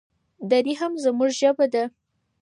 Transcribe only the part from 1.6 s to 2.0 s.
ده.